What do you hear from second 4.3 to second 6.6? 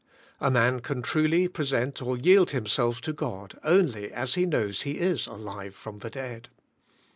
he knows he is alive from the dead.